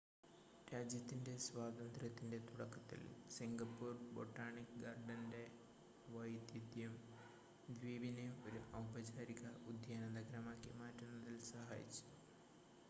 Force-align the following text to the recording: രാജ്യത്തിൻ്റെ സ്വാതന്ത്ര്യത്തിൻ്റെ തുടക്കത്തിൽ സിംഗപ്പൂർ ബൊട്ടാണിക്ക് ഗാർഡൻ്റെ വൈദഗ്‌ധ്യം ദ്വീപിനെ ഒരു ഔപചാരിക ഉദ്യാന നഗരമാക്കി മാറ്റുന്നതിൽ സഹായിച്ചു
രാജ്യത്തിൻ്റെ 0.67 1.33
സ്വാതന്ത്ര്യത്തിൻ്റെ 1.37 2.37
തുടക്കത്തിൽ 2.47 3.01
സിംഗപ്പൂർ 3.29 3.93
ബൊട്ടാണിക്ക് 4.11 4.79
ഗാർഡൻ്റെ 4.79 5.43
വൈദഗ്‌ധ്യം 6.07 6.95
ദ്വീപിനെ 7.73 8.27
ഒരു 8.47 8.61
ഔപചാരിക 8.77 9.43
ഉദ്യാന 9.67 10.07
നഗരമാക്കി 10.17 10.73
മാറ്റുന്നതിൽ 10.79 11.37
സഹായിച്ചു 11.51 12.07